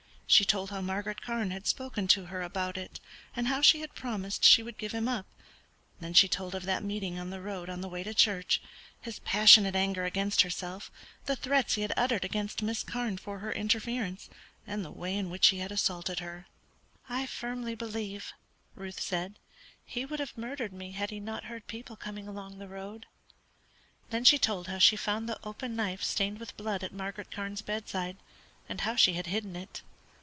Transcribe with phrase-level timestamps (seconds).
[0.33, 3.01] She told how Margaret Carne had spoken to her about it,
[3.35, 5.25] and how she had promised she would give him up;
[5.99, 8.61] then she told of that meeting on the road on the way to church;
[9.01, 10.89] his passionate anger against herself;
[11.25, 14.29] the threats he had uttered against Miss Carne for her interference,
[14.65, 16.47] and the way in which he had assaulted her.
[17.09, 18.31] "I firmly believe,"
[18.73, 19.37] Ruth said,
[19.83, 23.05] "he would have murdered me had he not heard people coming along the road."
[24.11, 27.61] Then she told how she found the open knife stained with blood at Margaret Carne's
[27.61, 28.15] bedside,
[28.69, 29.81] and how she had hidden it.